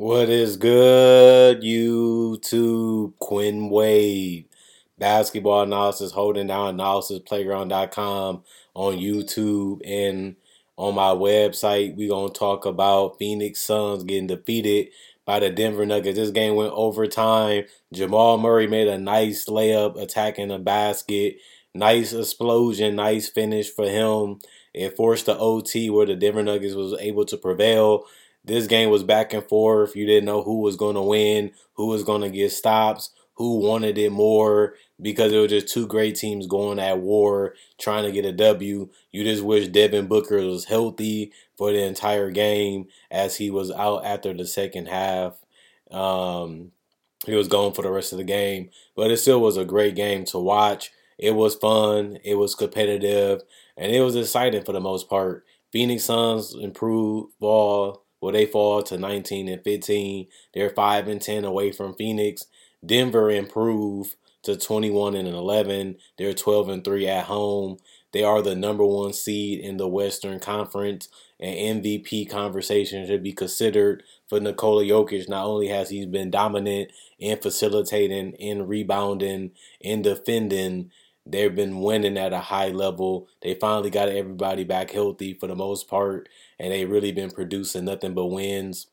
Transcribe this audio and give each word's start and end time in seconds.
What 0.00 0.30
is 0.30 0.56
good, 0.56 1.60
YouTube? 1.60 3.12
Quinn 3.18 3.68
Wade, 3.68 4.46
basketball 4.98 5.64
analysis, 5.64 6.12
holding 6.12 6.46
down 6.46 6.68
analysis, 6.68 7.18
playground.com 7.18 8.42
on 8.72 8.96
YouTube 8.96 9.82
and 9.84 10.36
on 10.78 10.94
my 10.94 11.10
website. 11.10 11.96
We're 11.96 12.08
going 12.08 12.32
to 12.32 12.38
talk 12.38 12.64
about 12.64 13.18
Phoenix 13.18 13.60
Suns 13.60 14.02
getting 14.04 14.26
defeated 14.26 14.88
by 15.26 15.38
the 15.38 15.50
Denver 15.50 15.84
Nuggets. 15.84 16.16
This 16.16 16.30
game 16.30 16.54
went 16.54 16.72
overtime. 16.72 17.64
Jamal 17.92 18.38
Murray 18.38 18.66
made 18.66 18.88
a 18.88 18.96
nice 18.96 19.44
layup 19.50 20.00
attacking 20.00 20.48
the 20.48 20.58
basket. 20.58 21.36
Nice 21.74 22.14
explosion, 22.14 22.96
nice 22.96 23.28
finish 23.28 23.68
for 23.68 23.86
him. 23.86 24.38
It 24.72 24.96
forced 24.96 25.26
the 25.26 25.36
OT 25.36 25.90
where 25.90 26.06
the 26.06 26.16
Denver 26.16 26.42
Nuggets 26.42 26.74
was 26.74 26.98
able 26.98 27.26
to 27.26 27.36
prevail. 27.36 28.06
This 28.44 28.66
game 28.66 28.90
was 28.90 29.02
back 29.02 29.32
and 29.32 29.44
forth. 29.44 29.94
You 29.94 30.06
didn't 30.06 30.24
know 30.24 30.42
who 30.42 30.60
was 30.60 30.76
going 30.76 30.94
to 30.94 31.02
win, 31.02 31.52
who 31.74 31.86
was 31.88 32.02
going 32.02 32.22
to 32.22 32.30
get 32.30 32.52
stops, 32.52 33.10
who 33.34 33.58
wanted 33.58 33.96
it 33.96 34.10
more 34.10 34.74
because 35.00 35.32
it 35.32 35.38
was 35.38 35.50
just 35.50 35.72
two 35.72 35.86
great 35.86 36.14
teams 36.14 36.46
going 36.46 36.78
at 36.78 36.98
war 36.98 37.54
trying 37.78 38.04
to 38.04 38.12
get 38.12 38.24
a 38.24 38.32
W. 38.32 38.88
You 39.12 39.24
just 39.24 39.42
wish 39.42 39.68
Devin 39.68 40.06
Booker 40.06 40.36
was 40.38 40.66
healthy 40.66 41.32
for 41.56 41.72
the 41.72 41.82
entire 41.82 42.30
game 42.30 42.88
as 43.10 43.36
he 43.36 43.50
was 43.50 43.70
out 43.70 44.04
after 44.04 44.34
the 44.34 44.46
second 44.46 44.88
half. 44.88 45.38
Um, 45.90 46.72
he 47.26 47.34
was 47.34 47.48
gone 47.48 47.72
for 47.72 47.82
the 47.82 47.90
rest 47.90 48.12
of 48.12 48.18
the 48.18 48.24
game, 48.24 48.70
but 48.94 49.10
it 49.10 49.18
still 49.18 49.40
was 49.40 49.56
a 49.56 49.64
great 49.64 49.94
game 49.94 50.24
to 50.26 50.38
watch. 50.38 50.90
It 51.18 51.34
was 51.34 51.54
fun, 51.54 52.18
it 52.24 52.34
was 52.34 52.54
competitive, 52.54 53.42
and 53.76 53.92
it 53.92 54.00
was 54.00 54.16
exciting 54.16 54.64
for 54.64 54.72
the 54.72 54.80
most 54.80 55.08
part. 55.08 55.44
Phoenix 55.72 56.04
Suns 56.04 56.54
improved 56.54 57.32
ball 57.38 58.04
well, 58.20 58.32
they 58.32 58.46
fall 58.46 58.82
to 58.82 58.98
19 58.98 59.48
and 59.48 59.62
15. 59.62 60.26
They're 60.54 60.70
5 60.70 61.08
and 61.08 61.20
10 61.20 61.44
away 61.44 61.72
from 61.72 61.94
Phoenix. 61.94 62.46
Denver 62.84 63.30
improve 63.30 64.16
to 64.42 64.56
21 64.56 65.14
and 65.14 65.28
11. 65.28 65.96
They're 66.18 66.32
12 66.32 66.68
and 66.68 66.84
3 66.84 67.08
at 67.08 67.24
home. 67.26 67.78
They 68.12 68.22
are 68.22 68.42
the 68.42 68.56
number 68.56 68.84
one 68.84 69.12
seed 69.12 69.60
in 69.60 69.76
the 69.76 69.88
Western 69.88 70.40
Conference. 70.40 71.08
And 71.38 71.82
MVP 71.82 72.28
conversation 72.28 73.06
should 73.06 73.22
be 73.22 73.32
considered 73.32 74.02
for 74.28 74.40
Nikola 74.40 74.84
Jokic. 74.84 75.28
Not 75.28 75.46
only 75.46 75.68
has 75.68 75.88
he 75.88 76.04
been 76.04 76.30
dominant 76.30 76.92
in 77.18 77.38
facilitating, 77.38 78.32
in 78.32 78.66
rebounding, 78.66 79.52
in 79.80 80.02
defending, 80.02 80.90
they've 81.26 81.54
been 81.54 81.80
winning 81.80 82.18
at 82.18 82.32
a 82.32 82.40
high 82.40 82.68
level. 82.68 83.28
They 83.42 83.54
finally 83.54 83.90
got 83.90 84.08
everybody 84.08 84.64
back 84.64 84.90
healthy 84.90 85.34
for 85.34 85.46
the 85.46 85.56
most 85.56 85.88
part, 85.88 86.28
and 86.58 86.72
they 86.72 86.84
really 86.84 87.12
been 87.12 87.30
producing 87.30 87.84
nothing 87.84 88.14
but 88.14 88.26
wins. 88.26 88.88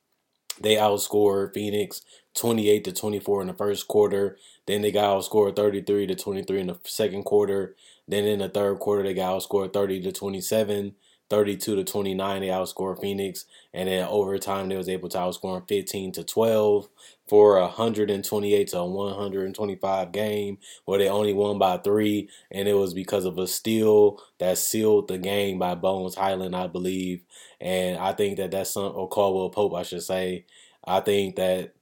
They 0.60 0.76
outscored 0.76 1.54
Phoenix 1.54 2.02
28 2.36 2.84
to 2.86 2.92
24 2.92 3.42
in 3.42 3.48
the 3.48 3.54
first 3.54 3.88
quarter. 3.88 4.38
Then 4.66 4.82
they 4.82 4.92
got 4.92 5.18
outscored 5.18 5.56
33 5.56 6.08
to 6.08 6.16
23 6.16 6.62
in 6.62 6.68
the 6.68 6.80
second 6.84 7.24
quarter. 7.24 7.76
Then 8.08 8.26
in 8.26 8.40
the 8.40 8.50
third 8.50 8.80
quarter, 8.80 9.04
they 9.04 9.14
got 9.14 9.40
outscored 9.40 9.74
30 9.74 10.02
to 10.02 10.12
27. 10.12 10.96
32 11.30 11.76
to 11.76 11.84
29 11.84 12.42
they 12.42 12.48
outscored 12.48 13.02
Phoenix. 13.02 13.46
And 13.74 13.90
then 13.90 14.08
overtime 14.08 14.70
they 14.70 14.78
was 14.78 14.90
able 14.90 15.10
to 15.10 15.18
outscore 15.18 15.60
them 15.60 15.66
15 15.68 16.12
to 16.14 16.24
12 16.24 16.88
for 17.28 17.58
a 17.58 17.64
128 17.64 18.68
to 18.70 18.84
125 18.84 20.12
game 20.12 20.58
where 20.86 21.00
they 21.00 21.10
only 21.10 21.34
won 21.34 21.58
by 21.60 21.78
3 21.78 22.30
and 22.52 22.68
it 22.68 22.74
was 22.74 22.94
because 22.94 23.26
of 23.26 23.38
a 23.38 23.48
steal 23.48 24.22
that 24.40 24.58
sealed 24.58 25.08
the 25.08 25.18
game 25.18 25.60
by 25.60 25.76
Bones 25.76 26.16
Hyland 26.16 26.56
I 26.56 26.68
believe. 26.68 27.24
And 27.60 27.98
I 27.98 28.14
think 28.14 28.38
that 28.38 28.52
that's 28.52 28.74
some 28.74 28.94
or 28.96 29.10
Caldwell 29.10 29.50
Pope 29.50 29.76
I 29.76 29.84
should 29.84 30.04
say. 30.04 30.46
I 30.86 31.02
think 31.02 31.36
that 31.36 31.74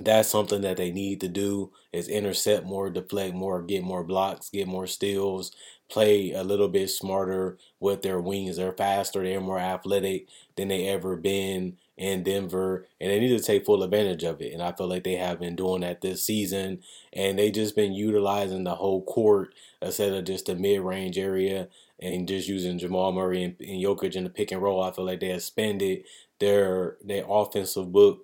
that's 0.00 0.28
something 0.28 0.62
that 0.62 0.76
they 0.76 0.90
need 0.90 1.20
to 1.20 1.28
do 1.28 1.72
is 1.92 2.08
intercept 2.08 2.64
more, 2.64 2.90
deflect 2.90 3.34
more, 3.34 3.62
get 3.62 3.82
more 3.82 4.04
blocks, 4.04 4.48
get 4.50 4.68
more 4.68 4.86
steals, 4.86 5.52
play 5.90 6.32
a 6.32 6.44
little 6.44 6.68
bit 6.68 6.90
smarter 6.90 7.58
with 7.80 8.02
their 8.02 8.20
wings. 8.20 8.56
They're 8.56 8.72
faster, 8.72 9.22
they're 9.22 9.40
more 9.40 9.58
athletic 9.58 10.28
than 10.56 10.68
they 10.68 10.88
ever 10.88 11.16
been 11.16 11.78
in 11.96 12.22
Denver, 12.22 12.86
and 13.00 13.10
they 13.10 13.20
need 13.20 13.36
to 13.36 13.44
take 13.44 13.66
full 13.66 13.82
advantage 13.82 14.24
of 14.24 14.40
it. 14.40 14.52
And 14.54 14.62
I 14.62 14.72
feel 14.72 14.88
like 14.88 15.04
they 15.04 15.16
have 15.16 15.40
been 15.40 15.56
doing 15.56 15.82
that 15.82 16.00
this 16.00 16.24
season, 16.24 16.82
and 17.12 17.38
they 17.38 17.50
just 17.50 17.76
been 17.76 17.92
utilizing 17.92 18.64
the 18.64 18.76
whole 18.76 19.04
court 19.04 19.54
instead 19.82 20.12
of 20.14 20.24
just 20.24 20.46
the 20.46 20.54
mid 20.56 20.80
range 20.80 21.18
area 21.18 21.68
and 22.00 22.28
just 22.28 22.48
using 22.48 22.78
Jamal 22.78 23.12
Murray 23.12 23.44
and, 23.44 23.56
and 23.60 23.82
Jokic 23.84 24.16
in 24.16 24.24
the 24.24 24.30
pick 24.30 24.52
and 24.52 24.62
roll. 24.62 24.82
I 24.82 24.92
feel 24.92 25.04
like 25.06 25.20
they 25.20 25.32
expanded 25.32 26.04
their 26.40 26.96
their 27.04 27.24
offensive 27.28 27.92
book 27.92 28.20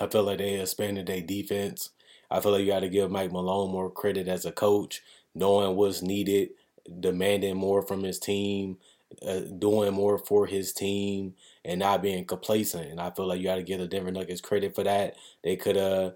I 0.00 0.08
feel 0.08 0.24
like 0.24 0.38
they 0.38 0.60
expanded 0.60 1.06
their 1.06 1.20
defense. 1.22 1.90
I 2.30 2.40
feel 2.40 2.52
like 2.52 2.62
you 2.62 2.68
got 2.68 2.80
to 2.80 2.88
give 2.88 3.10
Mike 3.10 3.32
Malone 3.32 3.70
more 3.70 3.90
credit 3.90 4.28
as 4.28 4.44
a 4.44 4.52
coach, 4.52 5.02
knowing 5.34 5.76
what's 5.76 6.02
needed, 6.02 6.50
demanding 7.00 7.56
more 7.56 7.82
from 7.82 8.02
his 8.02 8.18
team, 8.18 8.78
uh, 9.26 9.40
doing 9.58 9.92
more 9.94 10.18
for 10.18 10.46
his 10.46 10.72
team, 10.72 11.34
and 11.64 11.80
not 11.80 12.02
being 12.02 12.24
complacent. 12.24 12.90
And 12.90 13.00
I 13.00 13.10
feel 13.10 13.26
like 13.26 13.38
you 13.38 13.44
got 13.44 13.56
to 13.56 13.62
give 13.62 13.80
the 13.80 13.86
Denver 13.86 14.10
Nuggets 14.10 14.40
credit 14.40 14.74
for 14.74 14.84
that. 14.84 15.16
They 15.44 15.56
could 15.56 15.76
have 15.76 16.14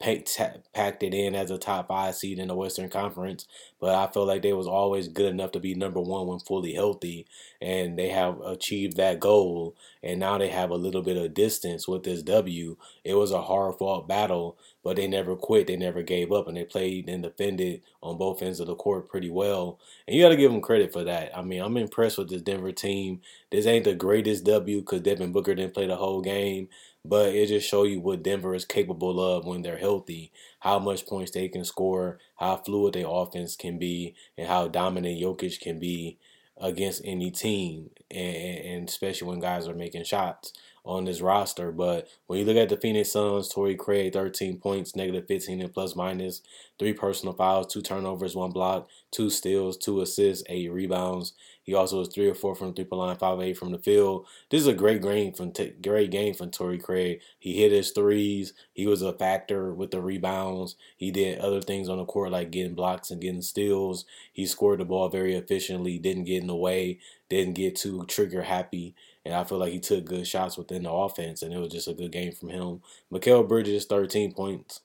packed 0.00 1.02
it 1.02 1.12
in 1.12 1.34
as 1.34 1.50
a 1.50 1.58
top 1.58 1.88
five 1.88 2.14
seed 2.14 2.38
in 2.38 2.48
the 2.48 2.54
Western 2.54 2.88
Conference, 2.88 3.46
but 3.80 3.94
I 3.94 4.10
feel 4.10 4.24
like 4.24 4.42
they 4.42 4.54
was 4.54 4.66
always 4.66 5.08
good 5.08 5.30
enough 5.30 5.52
to 5.52 5.60
be 5.60 5.74
number 5.74 6.00
one 6.00 6.26
when 6.26 6.38
fully 6.38 6.72
healthy, 6.72 7.26
and 7.60 7.98
they 7.98 8.08
have 8.08 8.40
achieved 8.40 8.96
that 8.96 9.20
goal. 9.20 9.76
And 10.02 10.18
now 10.18 10.38
they 10.38 10.48
have 10.48 10.70
a 10.70 10.76
little 10.76 11.02
bit 11.02 11.16
of 11.16 11.34
distance 11.34 11.86
with 11.86 12.04
this 12.04 12.22
W. 12.22 12.76
It 13.04 13.14
was 13.14 13.32
a 13.32 13.42
hard 13.42 13.76
fought 13.78 14.08
battle, 14.08 14.56
but 14.82 14.96
they 14.96 15.06
never 15.06 15.36
quit. 15.36 15.66
They 15.66 15.76
never 15.76 16.02
gave 16.02 16.32
up, 16.32 16.48
and 16.48 16.56
they 16.56 16.64
played 16.64 17.08
and 17.08 17.22
defended 17.22 17.82
on 18.02 18.16
both 18.16 18.40
ends 18.40 18.60
of 18.60 18.66
the 18.66 18.74
court 18.74 19.10
pretty 19.10 19.30
well. 19.30 19.78
And 20.06 20.16
you 20.16 20.22
got 20.22 20.30
to 20.30 20.36
give 20.36 20.52
them 20.52 20.62
credit 20.62 20.92
for 20.92 21.04
that. 21.04 21.36
I 21.36 21.42
mean, 21.42 21.60
I'm 21.60 21.76
impressed 21.76 22.16
with 22.16 22.30
this 22.30 22.42
Denver 22.42 22.72
team. 22.72 23.20
This 23.50 23.66
ain't 23.66 23.84
the 23.84 23.94
greatest 23.94 24.44
W 24.44 24.80
because 24.80 25.02
Devin 25.02 25.32
Booker 25.32 25.54
didn't 25.54 25.74
play 25.74 25.86
the 25.86 25.96
whole 25.96 26.22
game, 26.22 26.68
but 27.04 27.34
it 27.34 27.48
just 27.48 27.68
show 27.68 27.84
you 27.84 28.00
what 28.00 28.22
Denver 28.22 28.54
is 28.54 28.64
capable 28.64 29.20
of 29.20 29.44
when 29.44 29.62
they're 29.62 29.76
healthy, 29.76 30.32
how 30.60 30.78
much 30.78 31.06
points 31.06 31.30
they 31.30 31.48
can 31.48 31.64
score, 31.64 32.18
how 32.36 32.56
fluid 32.56 32.94
their 32.94 33.06
offense 33.06 33.54
can 33.56 33.78
be, 33.78 34.14
and 34.38 34.48
how 34.48 34.68
dominant 34.68 35.20
Jokic 35.20 35.60
can 35.60 35.78
be 35.78 36.18
against 36.60 37.02
any 37.04 37.30
team, 37.30 37.90
and, 38.10 38.36
and 38.36 38.88
especially 38.88 39.28
when 39.28 39.40
guys 39.40 39.66
are 39.66 39.74
making 39.74 40.04
shots 40.04 40.52
on 40.84 41.04
this 41.04 41.20
roster. 41.20 41.70
But 41.72 42.08
when 42.26 42.38
you 42.38 42.44
look 42.44 42.56
at 42.56 42.68
the 42.68 42.76
Phoenix 42.76 43.12
Suns, 43.12 43.48
Torrey 43.48 43.76
Craig, 43.76 44.12
13 44.12 44.58
points, 44.58 44.96
negative 44.96 45.26
15 45.26 45.60
and 45.60 45.72
plus 45.72 45.94
minus, 45.94 46.42
three 46.78 46.92
personal 46.92 47.34
fouls, 47.34 47.72
two 47.72 47.82
turnovers, 47.82 48.34
one 48.34 48.50
block, 48.50 48.88
two 49.10 49.30
steals, 49.30 49.76
two 49.76 50.00
assists, 50.00 50.44
eight 50.48 50.72
rebounds. 50.72 51.34
He 51.62 51.74
also 51.74 51.98
was 51.98 52.08
three 52.08 52.28
or 52.28 52.34
four 52.34 52.56
from 52.56 52.74
three 52.74 52.84
point 52.84 53.00
line, 53.00 53.16
five 53.16 53.40
eight 53.40 53.56
from 53.56 53.70
the 53.70 53.78
field. 53.78 54.26
This 54.50 54.62
is 54.62 54.66
a 54.66 54.72
great 54.72 55.02
game 55.02 55.32
from 55.32 55.52
t- 55.52 55.74
great 55.82 56.10
game 56.10 56.34
from 56.34 56.50
Torrey 56.50 56.78
Craig. 56.78 57.20
He 57.38 57.60
hit 57.60 57.70
his 57.70 57.90
threes. 57.92 58.54
He 58.72 58.86
was 58.86 59.02
a 59.02 59.12
factor 59.12 59.72
with 59.72 59.90
the 59.90 60.00
rebounds. 60.00 60.74
He 60.96 61.10
did 61.12 61.38
other 61.38 61.60
things 61.60 61.88
on 61.88 61.98
the 61.98 62.04
court 62.06 62.32
like 62.32 62.50
getting 62.50 62.74
blocks 62.74 63.10
and 63.10 63.20
getting 63.20 63.42
steals. 63.42 64.04
He 64.32 64.46
scored 64.46 64.80
the 64.80 64.84
ball 64.84 65.08
very 65.10 65.36
efficiently. 65.36 65.98
Didn't 65.98 66.24
get 66.24 66.40
in 66.40 66.48
the 66.48 66.56
way. 66.56 66.98
Didn't 67.28 67.54
get 67.54 67.76
too 67.76 68.04
trigger 68.06 68.42
happy. 68.42 68.96
And 69.24 69.34
I 69.34 69.44
feel 69.44 69.58
like 69.58 69.72
he 69.72 69.80
took 69.80 70.06
good 70.06 70.26
shots 70.26 70.56
within 70.56 70.84
the 70.84 70.90
offense, 70.90 71.42
and 71.42 71.52
it 71.52 71.58
was 71.58 71.72
just 71.72 71.88
a 71.88 71.94
good 71.94 72.12
game 72.12 72.32
from 72.32 72.48
him. 72.48 72.80
Mikal 73.12 73.46
Bridges, 73.46 73.84
13 73.84 74.32
points, 74.32 74.80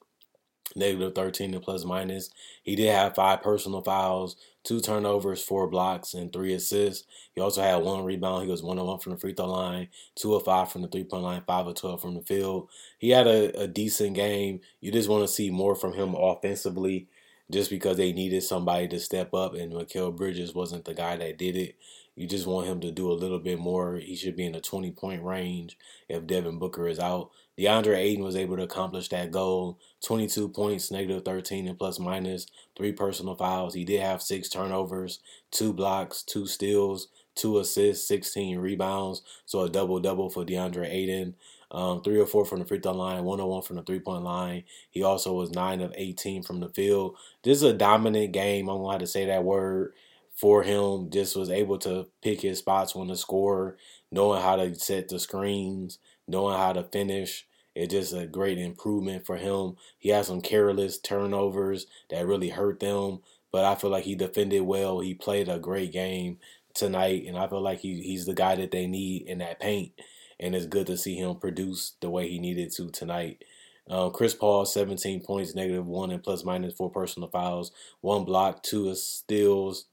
negative 0.75 1.15
13 1.15 1.53
and 1.53 1.63
plus 1.63 1.85
minus. 1.85 2.29
He 2.63 2.75
did 2.75 2.93
have 2.93 3.15
five 3.15 3.41
personal 3.41 3.81
fouls, 3.81 4.35
two 4.63 4.81
turnovers, 4.81 5.43
four 5.43 5.67
blocks, 5.67 6.13
and 6.13 6.33
three 6.33 6.53
assists. 6.53 7.07
He 7.33 7.41
also 7.41 7.61
had 7.61 7.77
one 7.77 8.03
rebound. 8.03 8.45
He 8.45 8.51
was 8.51 8.63
one 8.63 8.79
on 8.79 8.87
one 8.87 8.99
from 8.99 9.13
the 9.13 9.17
free 9.17 9.33
throw 9.33 9.47
line, 9.47 9.89
two 10.15 10.35
of 10.35 10.43
five 10.43 10.71
from 10.71 10.81
the 10.81 10.87
three 10.87 11.03
point 11.03 11.23
line, 11.23 11.43
five 11.47 11.67
of 11.67 11.75
12 11.75 12.01
from 12.01 12.15
the 12.15 12.21
field. 12.21 12.69
He 12.97 13.11
had 13.11 13.27
a, 13.27 13.61
a 13.61 13.67
decent 13.67 14.15
game. 14.15 14.61
You 14.81 14.91
just 14.91 15.09
want 15.09 15.23
to 15.23 15.33
see 15.33 15.49
more 15.49 15.75
from 15.75 15.93
him 15.93 16.15
offensively 16.15 17.07
just 17.51 17.69
because 17.69 17.97
they 17.97 18.11
needed 18.11 18.41
somebody 18.41 18.87
to 18.87 18.99
step 18.99 19.33
up, 19.33 19.53
and 19.53 19.71
Mikal 19.71 20.15
Bridges 20.15 20.55
wasn't 20.55 20.85
the 20.85 20.95
guy 20.95 21.15
that 21.15 21.37
did 21.37 21.55
it. 21.55 21.75
You 22.15 22.27
just 22.27 22.47
want 22.47 22.67
him 22.67 22.79
to 22.81 22.91
do 22.91 23.11
a 23.11 23.13
little 23.13 23.39
bit 23.39 23.59
more. 23.59 23.97
He 23.97 24.15
should 24.15 24.37
be 24.37 24.45
in 24.45 24.53
the 24.53 24.61
20 24.61 24.91
point 24.91 25.23
range 25.23 25.77
if 26.07 26.25
Devin 26.25 26.59
Booker 26.59 26.87
is 26.87 26.99
out. 26.99 27.31
DeAndre 27.57 27.97
Ayton 27.97 28.23
was 28.23 28.35
able 28.35 28.57
to 28.57 28.63
accomplish 28.63 29.09
that 29.09 29.31
goal 29.31 29.79
22 30.05 30.49
points, 30.49 30.91
negative 30.91 31.23
13 31.23 31.67
and 31.67 31.77
plus 31.77 31.99
minus, 31.99 32.47
three 32.77 32.91
personal 32.91 33.35
fouls. 33.35 33.73
He 33.73 33.83
did 33.83 34.01
have 34.01 34.21
six 34.21 34.49
turnovers, 34.49 35.19
two 35.51 35.73
blocks, 35.73 36.23
two 36.23 36.47
steals, 36.47 37.09
two 37.35 37.59
assists, 37.59 38.07
16 38.07 38.59
rebounds. 38.59 39.21
So 39.45 39.61
a 39.61 39.69
double 39.69 39.99
double 39.99 40.29
for 40.29 40.45
DeAndre 40.45 40.89
Ayton. 40.89 41.35
Um, 41.71 42.01
three 42.03 42.19
or 42.19 42.27
four 42.27 42.45
from 42.45 42.59
the 42.59 42.65
free 42.65 42.79
throw 42.79 42.93
line, 42.93 43.23
one 43.23 43.41
on 43.41 43.47
one 43.47 43.61
from 43.61 43.75
the 43.75 43.83
three 43.83 43.99
point 43.99 44.23
line. 44.23 44.63
He 44.91 45.03
also 45.03 45.33
was 45.33 45.51
nine 45.51 45.81
of 45.81 45.93
18 45.97 46.43
from 46.43 46.61
the 46.61 46.69
field. 46.69 47.17
This 47.43 47.57
is 47.57 47.63
a 47.63 47.73
dominant 47.73 48.31
game. 48.31 48.69
I'm 48.69 48.77
going 48.77 48.87
to 48.87 48.91
have 48.93 49.01
to 49.01 49.07
say 49.07 49.25
that 49.25 49.43
word 49.43 49.93
for 50.35 50.63
him. 50.63 51.09
Just 51.09 51.35
was 51.35 51.49
able 51.49 51.77
to 51.79 52.07
pick 52.21 52.41
his 52.41 52.59
spots 52.59 52.93
when 52.93 53.07
to 53.07 53.15
score, 53.15 53.77
knowing 54.11 54.41
how 54.41 54.55
to 54.57 54.75
set 54.75 55.09
the 55.09 55.19
screens, 55.19 55.99
knowing 56.27 56.57
how 56.57 56.73
to 56.73 56.83
finish. 56.83 57.47
It's 57.73 57.93
just 57.93 58.13
a 58.13 58.25
great 58.25 58.57
improvement 58.57 59.25
for 59.25 59.35
him. 59.37 59.75
He 59.99 60.09
had 60.09 60.25
some 60.25 60.41
careless 60.41 60.97
turnovers 60.97 61.87
that 62.09 62.25
really 62.25 62.49
hurt 62.49 62.79
them, 62.79 63.19
but 63.51 63.65
I 63.65 63.75
feel 63.75 63.89
like 63.89 64.05
he 64.05 64.15
defended 64.15 64.61
well. 64.61 65.01
He 65.01 65.13
played 65.13 65.49
a 65.49 65.59
great 65.59 65.91
game 65.91 66.37
tonight, 66.73 67.25
and 67.27 67.37
I 67.37 67.47
feel 67.47 67.61
like 67.61 67.79
he, 67.79 68.01
he's 68.01 68.25
the 68.25 68.33
guy 68.33 68.55
that 68.55 68.71
they 68.71 68.87
need 68.87 69.23
in 69.23 69.39
that 69.39 69.59
paint. 69.59 69.91
And 70.39 70.55
it's 70.55 70.65
good 70.65 70.87
to 70.87 70.97
see 70.97 71.15
him 71.15 71.35
produce 71.35 71.93
the 72.01 72.09
way 72.09 72.29
he 72.29 72.39
needed 72.39 72.71
to 72.73 72.89
tonight. 72.91 73.43
Um, 73.89 74.11
Chris 74.11 74.33
Paul, 74.33 74.65
17 74.65 75.21
points, 75.23 75.53
negative 75.53 75.85
one, 75.85 76.11
and 76.11 76.23
plus 76.23 76.43
minus 76.43 76.73
four 76.73 76.89
personal 76.89 77.29
fouls, 77.29 77.71
one 78.01 78.25
block, 78.25 78.63
two 78.63 78.93
steals. 78.95 79.85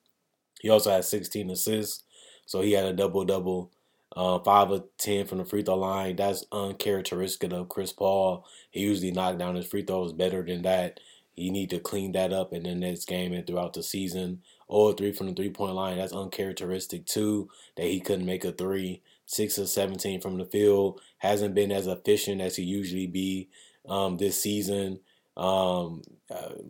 He 0.62 0.70
also 0.70 0.91
had 0.91 1.05
16 1.05 1.50
assists, 1.50 2.05
so 2.47 2.61
he 2.62 2.73
had 2.73 2.87
a 2.87 2.93
double 2.93 3.25
double. 3.25 3.70
Uh, 4.14 4.38
five 4.41 4.70
of 4.70 4.85
ten 4.99 5.26
from 5.26 5.38
the 5.38 5.44
free 5.44 5.62
throw 5.62 5.75
line. 5.76 6.17
That's 6.17 6.44
uncharacteristic 6.53 7.50
of 7.50 7.70
Chris 7.70 7.94
Paul. 7.94 8.44
He 8.70 8.81
usually 8.81 9.11
knock 9.11 9.38
down 9.38 9.55
his 9.55 9.67
free 9.67 9.82
throws 9.85 10.12
better 10.12 10.43
than 10.44 10.61
that. 10.62 11.00
You 11.35 11.50
need 11.50 11.70
to 11.70 11.79
clean 11.81 12.12
that 12.12 12.31
up 12.31 12.53
in 12.53 12.64
the 12.64 12.75
next 12.75 13.06
game 13.06 13.32
and 13.32 13.47
throughout 13.47 13.73
the 13.73 13.82
season. 13.82 14.43
Or 14.69 14.93
three 14.93 15.12
from 15.12 15.29
the 15.29 15.32
three 15.32 15.49
point 15.49 15.75
line. 15.75 15.97
That's 15.97 16.12
uncharacteristic 16.12 17.06
too. 17.06 17.49
That 17.76 17.87
he 17.87 18.00
couldn't 18.00 18.26
make 18.26 18.44
a 18.44 18.53
three. 18.53 19.00
Six 19.25 19.56
of 19.56 19.70
seventeen 19.70 20.20
from 20.20 20.37
the 20.37 20.44
field. 20.44 21.00
Hasn't 21.17 21.55
been 21.55 21.73
as 21.73 21.87
efficient 21.87 22.43
as 22.43 22.56
he 22.56 22.65
usually 22.65 23.06
be 23.06 23.49
um, 23.88 24.19
this 24.19 24.43
season. 24.43 25.00
Um, 25.38 26.03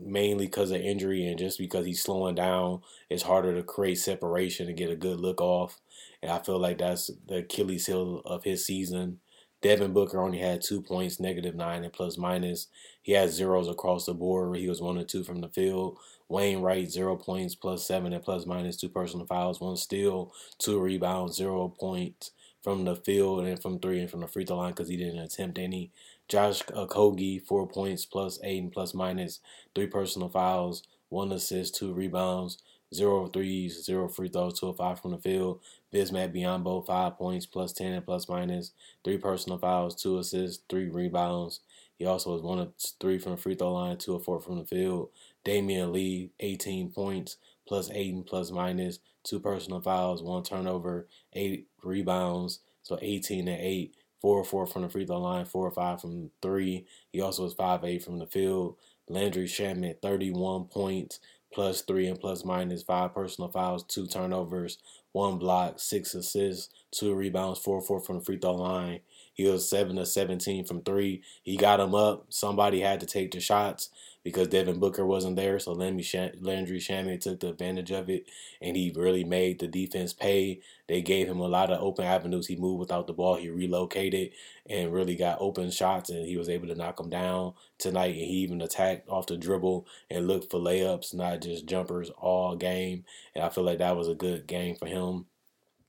mainly 0.00 0.46
because 0.46 0.70
of 0.70 0.80
injury 0.80 1.26
and 1.26 1.38
just 1.38 1.58
because 1.58 1.86
he's 1.86 2.02
slowing 2.02 2.34
down. 2.34 2.82
It's 3.10 3.22
harder 3.22 3.54
to 3.54 3.62
create 3.62 3.98
separation 3.98 4.68
and 4.68 4.76
get 4.76 4.90
a 4.90 4.96
good 4.96 5.20
look 5.20 5.40
off. 5.40 5.80
And 6.22 6.30
I 6.30 6.38
feel 6.38 6.58
like 6.58 6.78
that's 6.78 7.10
the 7.26 7.38
Achilles 7.38 7.86
heel 7.86 8.22
of 8.24 8.44
his 8.44 8.66
season. 8.66 9.20
Devin 9.62 9.92
Booker 9.92 10.20
only 10.20 10.38
had 10.38 10.60
two 10.60 10.82
points, 10.82 11.20
negative 11.20 11.54
nine, 11.54 11.84
and 11.84 11.92
plus 11.92 12.18
minus. 12.18 12.66
He 13.00 13.12
had 13.12 13.30
zeros 13.30 13.68
across 13.68 14.06
the 14.06 14.14
board. 14.14 14.56
He 14.56 14.68
was 14.68 14.82
one 14.82 14.98
and 14.98 15.08
two 15.08 15.22
from 15.22 15.40
the 15.40 15.48
field. 15.48 15.98
Wainright, 16.28 16.90
zero 16.90 17.16
points, 17.16 17.54
plus 17.54 17.86
seven, 17.86 18.12
and 18.12 18.24
plus 18.24 18.44
minus 18.44 18.76
two 18.76 18.88
personal 18.88 19.26
fouls, 19.26 19.60
one 19.60 19.76
steal, 19.76 20.32
two 20.58 20.80
rebounds, 20.80 21.36
zero 21.36 21.68
points 21.68 22.32
from 22.62 22.84
the 22.84 22.96
field 22.96 23.44
and 23.44 23.60
from 23.60 23.78
three 23.78 24.00
and 24.00 24.10
from 24.10 24.20
the 24.20 24.28
free 24.28 24.44
throw 24.44 24.56
line 24.56 24.70
because 24.70 24.88
he 24.88 24.96
didn't 24.96 25.18
attempt 25.18 25.58
any. 25.58 25.90
Josh 26.28 26.62
uh, 26.72 26.86
Okogie, 26.86 27.44
four 27.44 27.66
points, 27.66 28.06
plus 28.06 28.38
eight 28.42 28.62
and 28.62 28.72
plus 28.72 28.94
minus, 28.94 29.40
three 29.74 29.86
personal 29.86 30.28
fouls, 30.28 30.82
one 31.08 31.32
assist, 31.32 31.74
two 31.74 31.92
rebounds, 31.92 32.58
zero 32.94 33.26
threes, 33.26 33.84
zero 33.84 34.08
free 34.08 34.28
throws, 34.28 34.58
two 34.58 34.68
of 34.68 34.76
five 34.76 35.00
from 35.00 35.12
the 35.12 35.18
field. 35.18 35.60
Bismack 35.92 36.34
Biyombo, 36.34 36.86
five 36.86 37.18
points, 37.18 37.44
plus 37.44 37.72
10 37.72 37.92
and 37.92 38.04
plus 38.04 38.28
minus, 38.28 38.72
three 39.04 39.18
personal 39.18 39.58
fouls, 39.58 39.94
two 39.94 40.18
assists, 40.18 40.62
three 40.68 40.88
rebounds. 40.88 41.60
He 41.98 42.06
also 42.06 42.32
was 42.32 42.42
one 42.42 42.58
of 42.58 42.72
three 42.98 43.18
from 43.18 43.32
the 43.32 43.38
free 43.38 43.54
throw 43.54 43.74
line, 43.74 43.98
two 43.98 44.14
of 44.14 44.24
four 44.24 44.40
from 44.40 44.58
the 44.58 44.64
field. 44.64 45.10
Damion 45.44 45.92
Lee, 45.92 46.30
18 46.40 46.90
points, 46.90 47.36
plus 47.66 47.90
eight 47.92 48.14
and 48.14 48.26
plus 48.26 48.50
minus, 48.50 49.00
two 49.22 49.38
personal 49.38 49.80
fouls, 49.80 50.22
one 50.22 50.42
turnover, 50.42 51.06
eight 51.34 51.68
rebounds, 51.82 52.60
so 52.82 52.98
18 53.00 53.48
and 53.48 53.60
8. 53.60 53.94
Four 54.22 54.38
or 54.38 54.44
four 54.44 54.66
from 54.66 54.82
the 54.82 54.88
free 54.88 55.06
throw 55.06 55.20
line, 55.20 55.46
four 55.46 55.66
or 55.66 55.72
five 55.72 56.00
from 56.00 56.30
three. 56.40 56.86
He 57.12 57.20
also 57.20 57.44
was 57.44 57.54
five 57.54 57.84
eight 57.84 58.04
from 58.04 58.20
the 58.20 58.26
field. 58.26 58.76
Landry 59.10 59.46
Shamet, 59.46 60.00
31 60.00 60.66
points, 60.66 61.20
plus 61.52 61.82
three 61.82 62.06
and 62.06 62.20
plus 62.20 62.44
minus 62.44 62.84
five 62.84 63.14
personal 63.14 63.50
fouls, 63.50 63.84
two 63.84 64.06
turnovers, 64.06 64.78
one 65.12 65.38
block, 65.38 65.80
six 65.80 66.14
assists, 66.14 66.72
two 66.92 67.14
rebounds, 67.14 67.58
four 67.58 67.82
four 67.82 68.00
from 68.00 68.20
the 68.20 68.24
free 68.24 68.38
throw 68.38 68.54
line. 68.54 69.00
He 69.32 69.44
was 69.44 69.68
seven 69.68 69.96
to 69.96 70.06
seventeen 70.06 70.64
from 70.64 70.82
three. 70.82 71.22
He 71.42 71.56
got 71.56 71.80
him 71.80 71.94
up. 71.94 72.26
Somebody 72.28 72.80
had 72.80 73.00
to 73.00 73.06
take 73.06 73.32
the 73.32 73.40
shots 73.40 73.90
because 74.24 74.48
Devin 74.48 74.78
Booker 74.78 75.04
wasn't 75.04 75.36
there. 75.36 75.58
So 75.58 75.72
Landry, 75.72 76.04
Landry 76.40 76.78
Shamet 76.78 77.20
took 77.20 77.40
the 77.40 77.48
advantage 77.48 77.90
of 77.90 78.08
it, 78.08 78.30
and 78.60 78.76
he 78.76 78.92
really 78.94 79.24
made 79.24 79.58
the 79.58 79.66
defense 79.66 80.12
pay. 80.12 80.60
They 80.88 81.02
gave 81.02 81.28
him 81.28 81.40
a 81.40 81.48
lot 81.48 81.70
of 81.70 81.82
open 81.82 82.04
avenues. 82.04 82.46
He 82.46 82.56
moved 82.56 82.80
without 82.80 83.06
the 83.06 83.12
ball. 83.12 83.36
He 83.36 83.50
relocated 83.50 84.30
and 84.68 84.92
really 84.92 85.16
got 85.16 85.38
open 85.40 85.70
shots, 85.70 86.10
and 86.10 86.26
he 86.26 86.36
was 86.36 86.48
able 86.48 86.68
to 86.68 86.74
knock 86.74 86.98
them 86.98 87.10
down 87.10 87.54
tonight. 87.78 88.14
And 88.14 88.16
he 88.16 88.38
even 88.38 88.62
attacked 88.62 89.08
off 89.08 89.26
the 89.26 89.36
dribble 89.36 89.86
and 90.10 90.28
looked 90.28 90.50
for 90.50 90.60
layups, 90.60 91.14
not 91.14 91.40
just 91.40 91.66
jumpers, 91.66 92.10
all 92.10 92.56
game. 92.56 93.04
And 93.34 93.44
I 93.44 93.48
feel 93.48 93.64
like 93.64 93.78
that 93.78 93.96
was 93.96 94.08
a 94.08 94.14
good 94.14 94.46
game 94.46 94.76
for 94.76 94.86
him 94.86 95.26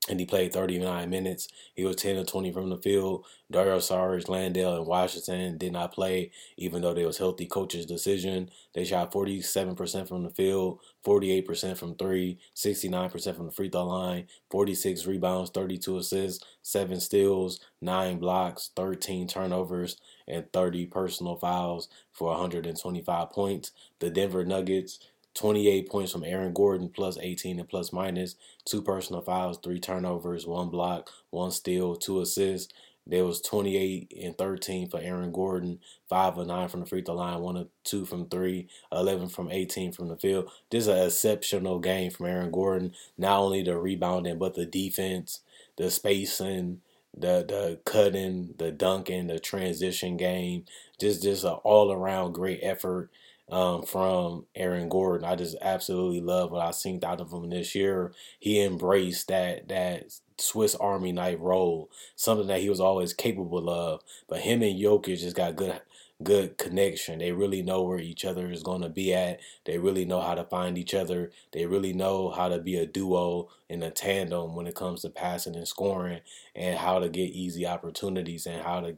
and 0.08 0.20
he 0.20 0.26
played 0.26 0.52
39 0.52 1.08
minutes. 1.08 1.48
He 1.74 1.84
was 1.84 1.96
10 1.96 2.18
of 2.18 2.26
20 2.26 2.52
from 2.52 2.68
the 2.68 2.76
field. 2.76 3.24
Dario 3.50 3.78
Saric, 3.78 4.28
Landale, 4.28 4.76
and 4.76 4.86
Washington 4.86 5.56
did 5.56 5.72
not 5.72 5.92
play, 5.92 6.30
even 6.56 6.82
though 6.82 6.92
they 6.92 7.06
was 7.06 7.18
healthy 7.18 7.46
coach's 7.46 7.86
decision. 7.86 8.50
They 8.74 8.84
shot 8.84 9.12
47% 9.12 10.08
from 10.08 10.22
the 10.22 10.30
field, 10.30 10.80
48% 11.06 11.76
from 11.76 11.94
three, 11.94 12.38
69% 12.54 13.36
from 13.36 13.46
the 13.46 13.52
free 13.52 13.70
throw 13.70 13.86
line, 13.86 14.26
46 14.50 15.06
rebounds, 15.06 15.50
32 15.50 15.98
assists, 15.98 16.44
7 16.62 17.00
steals, 17.00 17.60
9 17.80 18.18
blocks, 18.18 18.70
13 18.76 19.26
turnovers, 19.26 19.96
and 20.28 20.50
30 20.52 20.86
personal 20.86 21.36
fouls 21.36 21.88
for 22.12 22.28
125 22.30 23.30
points. 23.30 23.72
The 24.00 24.10
Denver 24.10 24.44
Nuggets 24.44 24.98
28 25.34 25.88
points 25.88 26.12
from 26.12 26.24
Aaron 26.24 26.52
Gordon, 26.52 26.88
plus 26.88 27.18
18 27.20 27.58
and 27.58 27.68
plus 27.68 27.92
minus, 27.92 28.36
two 28.64 28.82
personal 28.82 29.22
fouls, 29.22 29.58
three 29.62 29.80
turnovers, 29.80 30.46
one 30.46 30.70
block, 30.70 31.10
one 31.30 31.50
steal, 31.50 31.96
two 31.96 32.20
assists. 32.20 32.72
There 33.06 33.24
was 33.24 33.42
28 33.42 34.14
and 34.22 34.38
13 34.38 34.88
for 34.88 34.98
Aaron 34.98 35.30
Gordon, 35.30 35.80
5 36.08 36.38
or 36.38 36.46
9 36.46 36.68
from 36.68 36.80
the 36.80 36.86
free 36.86 37.02
throw 37.02 37.16
line, 37.16 37.40
1 37.40 37.56
or 37.58 37.66
2 37.84 38.06
from 38.06 38.28
3, 38.28 38.66
11 38.92 39.28
from 39.28 39.50
18 39.50 39.92
from 39.92 40.08
the 40.08 40.16
field. 40.16 40.50
This 40.70 40.84
is 40.84 40.88
an 40.88 41.06
exceptional 41.06 41.80
game 41.80 42.10
from 42.10 42.26
Aaron 42.26 42.50
Gordon. 42.50 42.94
Not 43.18 43.40
only 43.40 43.62
the 43.62 43.76
rebounding, 43.76 44.38
but 44.38 44.54
the 44.54 44.64
defense, 44.64 45.40
the 45.76 45.90
spacing, 45.90 46.80
the 47.16 47.44
the 47.46 47.78
cutting, 47.84 48.54
the 48.58 48.72
dunking, 48.72 49.26
the 49.26 49.38
transition 49.38 50.16
game. 50.16 50.64
Just 50.98 51.22
just 51.22 51.44
an 51.44 51.52
all 51.62 51.92
around 51.92 52.32
great 52.32 52.60
effort 52.62 53.10
um, 53.50 53.82
from 53.82 54.46
Aaron 54.54 54.88
Gordon. 54.88 55.26
I 55.26 55.36
just 55.36 55.56
absolutely 55.60 56.20
love 56.20 56.50
what 56.50 56.64
I 56.64 56.70
seen 56.70 57.00
out 57.04 57.20
of 57.20 57.32
him 57.32 57.50
this 57.50 57.74
year. 57.74 58.12
He 58.38 58.62
embraced 58.62 59.28
that 59.28 59.68
that 59.68 60.04
Swiss 60.38 60.74
Army 60.74 61.12
knife 61.12 61.38
role, 61.40 61.90
something 62.16 62.48
that 62.48 62.60
he 62.60 62.68
was 62.68 62.80
always 62.80 63.12
capable 63.12 63.68
of. 63.70 64.00
But 64.28 64.40
him 64.40 64.62
and 64.62 64.78
Jokic 64.78 65.18
just 65.18 65.36
got 65.36 65.56
good 65.56 65.80
good 66.24 66.58
connection. 66.58 67.18
They 67.18 67.32
really 67.32 67.62
know 67.62 67.82
where 67.82 67.98
each 67.98 68.24
other 68.24 68.50
is 68.50 68.62
going 68.62 68.82
to 68.82 68.88
be 68.88 69.14
at. 69.14 69.40
They 69.64 69.78
really 69.78 70.04
know 70.04 70.20
how 70.20 70.34
to 70.34 70.44
find 70.44 70.78
each 70.78 70.94
other. 70.94 71.30
They 71.52 71.66
really 71.66 71.92
know 71.92 72.30
how 72.30 72.48
to 72.48 72.58
be 72.58 72.76
a 72.76 72.86
duo 72.86 73.50
and 73.70 73.84
a 73.84 73.90
tandem 73.90 74.54
when 74.54 74.66
it 74.66 74.74
comes 74.74 75.02
to 75.02 75.10
passing 75.10 75.54
and 75.54 75.68
scoring 75.68 76.20
and 76.56 76.78
how 76.78 76.98
to 76.98 77.08
get 77.08 77.30
easy 77.30 77.66
opportunities 77.66 78.46
and 78.46 78.62
how 78.62 78.80
to 78.80 78.96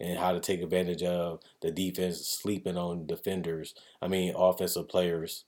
and 0.00 0.18
how 0.18 0.32
to 0.32 0.40
take 0.40 0.62
advantage 0.62 1.02
of 1.02 1.40
the 1.60 1.70
defense 1.70 2.26
sleeping 2.26 2.76
on 2.76 3.06
defenders. 3.06 3.74
I 4.02 4.08
mean 4.08 4.34
offensive 4.36 4.88
players. 4.88 5.44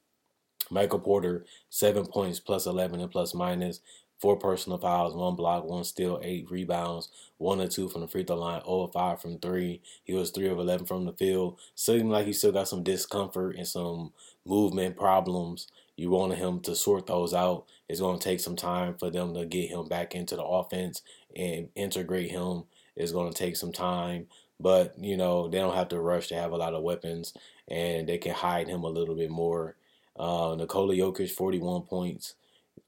Michael 0.70 1.00
Porter, 1.00 1.44
seven 1.68 2.06
points 2.06 2.38
plus 2.38 2.66
11 2.66 3.00
and 3.00 3.10
plus 3.10 3.34
minus 3.34 3.80
four 4.20 4.36
personal 4.36 4.78
fouls, 4.78 5.14
one 5.14 5.34
block, 5.34 5.64
one 5.64 5.84
steal, 5.84 6.20
eight 6.22 6.50
rebounds, 6.50 7.08
one 7.38 7.60
or 7.60 7.68
two 7.68 7.88
from 7.88 8.02
the 8.02 8.08
free 8.08 8.22
throw 8.22 8.36
line, 8.36 8.62
0 8.62 8.82
of 8.82 8.92
5 8.92 9.20
from 9.20 9.38
three. 9.38 9.80
He 10.04 10.12
was 10.12 10.30
3 10.30 10.48
of 10.48 10.58
11 10.58 10.86
from 10.86 11.06
the 11.06 11.12
field. 11.12 11.58
Seemed 11.74 12.10
like 12.10 12.26
he 12.26 12.32
still 12.32 12.52
got 12.52 12.68
some 12.68 12.82
discomfort 12.82 13.56
and 13.56 13.66
some 13.66 14.12
movement 14.44 14.96
problems. 14.96 15.68
You 15.96 16.10
wanted 16.10 16.38
him 16.38 16.60
to 16.60 16.74
sort 16.76 17.06
those 17.06 17.32
out. 17.32 17.64
It's 17.88 18.00
going 18.00 18.18
to 18.18 18.24
take 18.24 18.40
some 18.40 18.56
time 18.56 18.96
for 18.98 19.10
them 19.10 19.34
to 19.34 19.46
get 19.46 19.70
him 19.70 19.88
back 19.88 20.14
into 20.14 20.36
the 20.36 20.44
offense 20.44 21.02
and 21.34 21.68
integrate 21.74 22.30
him. 22.30 22.64
It's 22.96 23.12
going 23.12 23.32
to 23.32 23.38
take 23.38 23.56
some 23.56 23.72
time. 23.72 24.26
But, 24.58 24.94
you 24.98 25.16
know, 25.16 25.48
they 25.48 25.58
don't 25.58 25.74
have 25.74 25.88
to 25.88 26.00
rush 26.00 26.28
to 26.28 26.34
have 26.34 26.52
a 26.52 26.56
lot 26.56 26.74
of 26.74 26.82
weapons 26.82 27.32
and 27.68 28.06
they 28.06 28.18
can 28.18 28.34
hide 28.34 28.68
him 28.68 28.82
a 28.82 28.88
little 28.88 29.14
bit 29.14 29.30
more. 29.30 29.76
Uh, 30.18 30.54
Nikola 30.58 30.94
Jokic, 30.94 31.30
41 31.30 31.82
points 31.82 32.34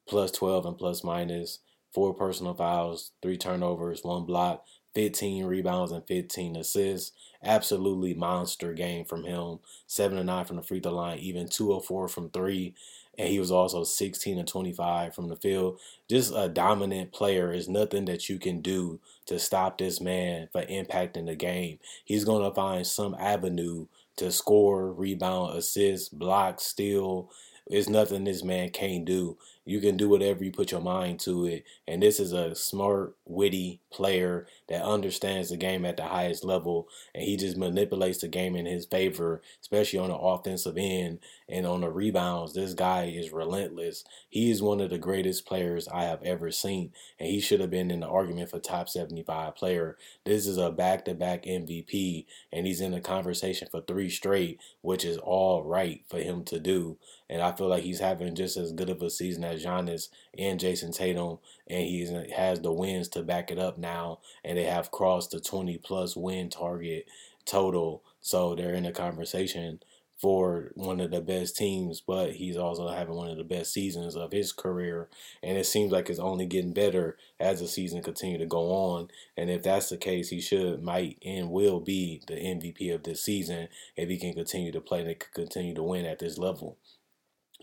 plus 0.08 0.30
12 0.32 0.66
and 0.66 0.78
plus 0.78 1.04
minus, 1.04 1.60
four 1.92 2.14
personal 2.14 2.54
fouls, 2.54 3.12
three 3.22 3.36
turnovers, 3.36 4.02
one 4.02 4.24
block, 4.24 4.64
15 4.94 5.44
rebounds, 5.46 5.92
and 5.92 6.06
15 6.06 6.56
assists. 6.56 7.12
Absolutely 7.42 8.14
monster 8.14 8.72
game 8.72 9.04
from 9.04 9.24
him. 9.24 9.58
7 9.86 10.16
to 10.16 10.24
9 10.24 10.44
from 10.44 10.56
the 10.56 10.62
free 10.62 10.80
throw 10.80 10.92
line, 10.92 11.18
even 11.18 11.48
2 11.48 11.72
of 11.72 11.84
4 11.84 12.08
from 12.08 12.30
3. 12.30 12.74
And 13.18 13.28
he 13.28 13.38
was 13.38 13.50
also 13.50 13.84
16 13.84 14.38
and 14.38 14.48
25 14.48 15.14
from 15.14 15.28
the 15.28 15.36
field. 15.36 15.78
Just 16.08 16.32
a 16.34 16.48
dominant 16.48 17.12
player 17.12 17.52
is 17.52 17.68
nothing 17.68 18.06
that 18.06 18.28
you 18.28 18.38
can 18.38 18.62
do 18.62 19.00
to 19.26 19.38
stop 19.38 19.78
this 19.78 20.00
man 20.00 20.48
for 20.52 20.62
impacting 20.62 21.26
the 21.26 21.34
game. 21.34 21.78
He's 22.04 22.24
going 22.24 22.42
to 22.42 22.54
find 22.54 22.86
some 22.86 23.14
avenue 23.18 23.86
to 24.16 24.30
score, 24.30 24.92
rebound, 24.92 25.56
assist, 25.56 26.18
block, 26.18 26.60
steal, 26.60 27.30
there's 27.68 27.88
nothing 27.88 28.24
this 28.24 28.42
man 28.42 28.70
can't 28.70 29.04
do. 29.04 29.38
You 29.64 29.80
can 29.80 29.96
do 29.96 30.08
whatever 30.08 30.42
you 30.44 30.50
put 30.50 30.72
your 30.72 30.80
mind 30.80 31.20
to 31.20 31.46
it. 31.46 31.64
And 31.86 32.02
this 32.02 32.18
is 32.18 32.32
a 32.32 32.54
smart, 32.54 33.16
witty 33.24 33.80
player 33.92 34.46
that 34.68 34.82
understands 34.82 35.50
the 35.50 35.56
game 35.56 35.84
at 35.84 35.96
the 35.96 36.04
highest 36.04 36.44
level. 36.44 36.88
And 37.14 37.22
he 37.22 37.36
just 37.36 37.56
manipulates 37.56 38.18
the 38.18 38.28
game 38.28 38.56
in 38.56 38.66
his 38.66 38.86
favor, 38.86 39.40
especially 39.60 40.00
on 40.00 40.08
the 40.08 40.16
offensive 40.16 40.76
end 40.76 41.20
and 41.48 41.66
on 41.66 41.82
the 41.82 41.90
rebounds. 41.90 42.54
This 42.54 42.74
guy 42.74 43.04
is 43.04 43.32
relentless. 43.32 44.04
He 44.28 44.50
is 44.50 44.62
one 44.62 44.80
of 44.80 44.90
the 44.90 44.98
greatest 44.98 45.46
players 45.46 45.86
I 45.88 46.04
have 46.04 46.22
ever 46.22 46.50
seen. 46.50 46.92
And 47.20 47.28
he 47.28 47.40
should 47.40 47.60
have 47.60 47.70
been 47.70 47.90
in 47.90 48.00
the 48.00 48.08
argument 48.08 48.50
for 48.50 48.58
top 48.58 48.88
75 48.88 49.54
player. 49.54 49.96
This 50.24 50.46
is 50.46 50.56
a 50.56 50.70
back 50.70 51.04
to 51.04 51.14
back 51.14 51.44
MVP. 51.44 52.26
And 52.52 52.66
he's 52.66 52.80
in 52.80 52.92
the 52.92 53.00
conversation 53.00 53.68
for 53.70 53.80
three 53.80 54.10
straight, 54.10 54.58
which 54.80 55.04
is 55.04 55.18
all 55.18 55.62
right 55.62 56.02
for 56.08 56.18
him 56.18 56.44
to 56.44 56.58
do. 56.58 56.98
And 57.28 57.40
I 57.40 57.52
feel 57.52 57.68
like 57.68 57.82
he's 57.82 58.00
having 58.00 58.34
just 58.34 58.56
as 58.56 58.72
good 58.72 58.90
of 58.90 59.00
a 59.00 59.08
season 59.08 59.44
as 59.44 59.51
Giannis 59.56 60.08
and 60.36 60.60
Jayson 60.60 60.92
Tatum, 60.92 61.38
and 61.68 61.86
he 61.86 62.04
has 62.34 62.60
the 62.60 62.72
wins 62.72 63.08
to 63.08 63.22
back 63.22 63.50
it 63.50 63.58
up 63.58 63.78
now. 63.78 64.20
And 64.44 64.58
they 64.58 64.64
have 64.64 64.90
crossed 64.90 65.30
the 65.30 65.40
20 65.40 65.78
plus 65.78 66.16
win 66.16 66.50
target 66.50 67.06
total, 67.44 68.02
so 68.20 68.54
they're 68.54 68.74
in 68.74 68.86
a 68.86 68.92
conversation 68.92 69.80
for 70.22 70.70
one 70.74 71.00
of 71.00 71.10
the 71.10 71.20
best 71.20 71.56
teams, 71.56 72.00
but 72.00 72.34
he's 72.34 72.56
also 72.56 72.88
having 72.88 73.16
one 73.16 73.28
of 73.28 73.36
the 73.36 73.42
best 73.42 73.72
seasons 73.72 74.14
of 74.14 74.30
his 74.30 74.52
career. 74.52 75.08
And 75.42 75.58
it 75.58 75.66
seems 75.66 75.90
like 75.90 76.08
it's 76.08 76.20
only 76.20 76.46
getting 76.46 76.72
better 76.72 77.16
as 77.40 77.58
the 77.58 77.66
season 77.66 78.02
continue 78.02 78.38
to 78.38 78.46
go 78.46 78.70
on. 78.70 79.08
And 79.36 79.50
if 79.50 79.64
that's 79.64 79.88
the 79.88 79.96
case, 79.96 80.28
he 80.28 80.40
should, 80.40 80.80
might, 80.80 81.18
and 81.26 81.50
will 81.50 81.80
be 81.80 82.22
the 82.28 82.34
MVP 82.34 82.94
of 82.94 83.02
this 83.02 83.20
season 83.20 83.66
if 83.96 84.08
he 84.08 84.16
can 84.16 84.32
continue 84.34 84.70
to 84.70 84.80
play 84.80 85.00
and 85.00 85.18
continue 85.34 85.74
to 85.74 85.82
win 85.82 86.06
at 86.06 86.20
this 86.20 86.38
level. 86.38 86.78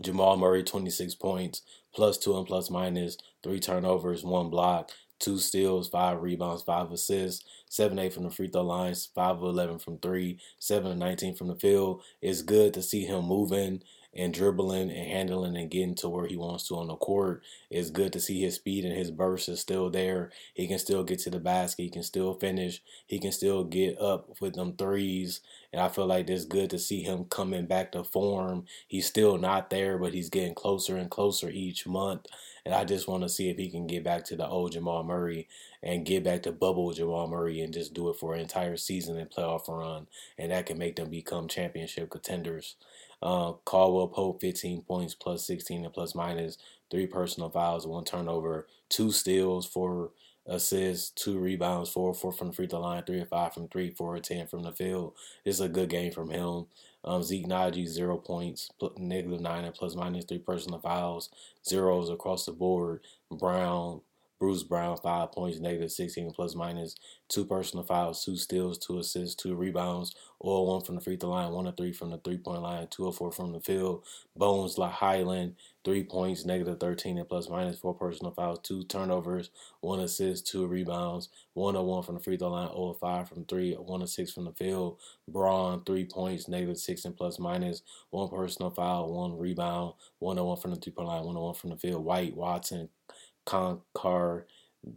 Jamal 0.01 0.38
Murray, 0.38 0.63
26 0.63 1.15
points, 1.15 1.62
plus 1.94 2.18
two 2.18 2.38
and 2.38 2.46
plus 2.46 2.70
minus, 2.70 3.18
three 3.44 3.60
turnovers, 3.60 4.24
one 4.24 4.50
block, 4.50 4.91
two 5.20 5.38
steals, 5.38 5.89
five 5.89 6.22
rebounds, 6.22 6.63
five 6.63 6.91
assists, 6.91 7.44
seven 7.70 8.00
eight 8.00 8.13
from 8.13 8.24
the 8.24 8.29
free 8.29 8.48
throw 8.48 8.62
lines, 8.62 9.10
five 9.13 9.36
of 9.38 9.44
eleven 9.44 9.77
from 9.77 9.98
three, 9.98 10.39
seven 10.60 10.91
of 10.91 10.98
nineteen 10.98 11.36
from 11.36 11.48
the 11.48 11.56
field. 11.56 12.01
It's 12.22 12.41
good 12.41 12.74
to 12.75 12.82
see 12.82 13.06
him 13.06 13.25
moving 13.25 13.84
and 14.16 14.34
dribbling 14.34 14.89
and 14.89 15.08
handling 15.08 15.56
and 15.56 15.70
getting 15.70 15.96
to 15.96 16.10
where 16.10 16.25
he 16.25 16.36
wants 16.36 16.68
to 16.68 16.75
on 16.78 16.88
the 16.88 16.96
court. 16.96 17.44
It's 17.70 17.89
good 17.92 18.12
to 18.13 18.20
see 18.20 18.42
his 18.42 18.56
speed 18.56 18.86
and 18.86 18.96
his 18.96 19.12
burst 19.12 19.50
is 19.50 19.60
still 19.60 19.89
there. 19.89 20.32
He 20.54 20.68
can 20.68 20.80
still 20.80 21.04
get 21.04 21.20
to 21.20 21.30
the 21.30 21.39
basket. 21.39 21.84
He 21.84 21.89
can 21.89 22.04
still 22.04 22.34
finish. 22.34 22.82
He 23.06 23.20
can 23.20 23.32
still 23.32 23.63
get 23.63 24.00
up 24.01 24.42
with 24.42 24.56
them 24.56 24.74
threes. 24.75 25.42
And 25.72 25.82
I 25.82 25.89
feel 25.89 26.08
like 26.08 26.30
it's 26.30 26.46
good 26.46 26.72
to 26.72 26.80
see 26.80 27.04
him 27.04 27.25
coming 27.25 27.68
back 27.68 27.92
to 27.92 28.04
form. 28.04 28.66
He's 28.88 29.06
still 29.06 29.38
not 29.38 29.70
there, 29.70 29.98
but 30.00 30.13
he's 30.13 30.30
getting 30.30 30.56
closer 30.56 30.98
and 30.98 31.12
closer 31.12 31.50
each 31.50 31.86
month. 31.86 32.25
And 32.66 32.74
I 32.74 32.86
just 32.86 33.08
want 33.08 33.24
to 33.24 33.30
see 33.30 33.50
if 33.50 33.58
he 33.58 33.70
can 33.70 33.88
get 33.88 34.04
back 34.04 34.25
to 34.25 34.36
the 34.36 34.48
old 34.48 34.72
Jamal 34.72 35.04
Murray 35.04 35.48
and 35.82 36.06
get 36.06 36.24
back 36.24 36.44
to 36.44 36.51
bubble 36.51 36.92
Jamal 36.92 37.28
Murray 37.28 37.62
and 37.62 37.74
just 37.74 37.94
do 37.94 38.10
it 38.10 38.18
for 38.18 38.34
an 38.34 38.42
entire 38.42 38.78
season 38.78 39.18
and 39.18 39.30
playoff 39.30 39.68
run. 39.68 40.08
And 40.38 40.51
that 40.51 40.66
can 40.66 40.78
make 40.78 40.96
them 40.96 41.10
become 41.10 41.48
championship 41.48 42.10
contenders. 42.10 42.75
Uh, 43.22 43.54
Caldwell 43.66 44.08
Pope, 44.08 44.42
15 44.42 44.82
points, 44.84 45.14
plus 45.14 45.46
16 45.46 45.84
and 45.84 45.94
plus 45.94 46.16
minus, 46.16 46.58
three 46.90 47.08
personal 47.08 47.50
fouls, 47.50 47.86
one 47.86 48.04
turnover, 48.04 48.68
two 48.90 49.12
steals, 49.12 49.66
four 49.66 50.12
assists, 50.50 51.10
two 51.12 51.38
rebounds, 51.38 51.90
four 51.90 52.14
four 52.14 52.32
from 52.32 52.48
the 52.48 52.54
free 52.54 52.68
throw 52.68 52.80
line, 52.80 53.04
three 53.04 53.20
or 53.20 53.26
five 53.26 53.54
from 53.54 53.68
three, 53.68 53.92
four 53.92 54.16
or 54.16 54.20
ten 54.20 54.48
from 54.48 54.64
the 54.64 54.72
field. 54.72 55.14
This 55.46 55.56
is 55.56 55.62
a 55.62 55.70
good 55.70 55.90
game 55.90 56.12
from 56.12 56.30
him. 56.30 56.66
Um, 57.04 57.24
Zeke 57.24 57.48
Nnaji, 57.48 57.88
zero 57.88 58.18
points, 58.18 58.70
negative 58.98 59.40
nine 59.40 59.64
and 59.64 59.74
plus 59.74 59.96
minus 59.96 60.26
three 60.26 60.40
personal 60.40 60.80
fouls, 60.80 61.30
zeros 61.66 62.10
across 62.10 62.46
the 62.46 62.52
board. 62.52 63.02
Brown, 63.32 64.02
Bruce 64.39 64.63
Brown, 64.63 64.96
five 64.96 65.34
points, 65.34 65.60
negative 65.60 65.91
16 65.91 66.31
plus 66.31 66.55
minus, 66.55 66.96
two 67.27 67.43
personal 67.43 67.84
fouls, 67.84 68.24
two 68.24 68.38
steals, 68.38 68.77
two 68.77 68.98
assists, 68.98 69.36
two 69.36 69.53
rebounds, 69.53 70.15
all 70.39 70.67
one 70.67 70.81
from 70.81 70.96
the 70.96 71.01
free 71.01 71.17
throw 71.17 71.31
line, 71.31 71.51
one 71.51 71.67
or 71.67 71.74
three 71.74 71.91
from 71.91 72.12
the 72.12 72.17
three 72.17 72.38
point 72.38 72.62
line, 72.62 72.88
two 72.89 73.05
or 73.05 73.12
four 73.12 73.34
from 73.34 73.51
the 73.51 73.60
field. 73.60 74.05
Bones 74.38 74.77
like 74.77 74.93
Hyland, 74.93 75.55
three 75.84 76.03
points, 76.05 76.46
negative 76.46 76.79
13 76.79 77.17
and 77.17 77.27
plus 77.27 77.50
minus, 77.50 77.79
four 77.79 77.93
personal 77.93 78.31
fouls, 78.31 78.60
two 78.63 78.84
turnovers, 78.86 79.50
one 79.81 80.00
assist, 80.00 80.48
two 80.48 80.65
rebounds, 80.65 81.27
one 81.53 81.75
or 81.75 81.86
one 81.86 82.03
from 82.03 82.15
the 82.15 82.22
free 82.22 82.38
throw 82.38 82.51
line, 82.51 82.69
0 82.69 82.98
five 83.01 83.27
from 83.27 83.43
three, 83.43 83.74
one 83.74 84.01
or 84.01 84.08
six 84.08 84.31
from 84.31 84.46
the 84.46 84.53
field. 84.53 85.00
Braun, 85.27 85.84
three 85.86 86.05
points, 86.05 86.48
negative 86.48 86.77
six 86.77 87.03
and 87.03 87.17
plus 87.17 87.39
minus, 87.39 87.81
one 88.10 88.29
personal 88.29 88.72
foul, 88.72 89.12
one 89.12 89.38
rebound, 89.38 89.96
one 90.19 90.39
or 90.39 90.48
one 90.48 90.58
from 90.58 90.72
the 90.72 90.77
three 90.77 90.93
point 90.93 91.10
line, 91.10 91.25
one 91.25 91.36
or 91.36 91.48
one 91.48 91.55
from 91.55 91.72
the 91.72 91.77
field. 91.77 92.05
White, 92.05 92.38
Watson, 92.38 92.88
Cancar, 93.50 94.44